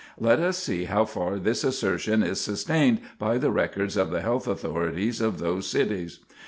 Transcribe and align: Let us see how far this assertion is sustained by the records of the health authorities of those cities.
Let 0.19 0.39
us 0.39 0.57
see 0.57 0.85
how 0.85 1.05
far 1.05 1.37
this 1.37 1.63
assertion 1.63 2.23
is 2.23 2.41
sustained 2.41 3.01
by 3.19 3.37
the 3.37 3.51
records 3.51 3.95
of 3.97 4.09
the 4.09 4.21
health 4.21 4.47
authorities 4.47 5.21
of 5.21 5.37
those 5.37 5.67
cities. 5.67 6.21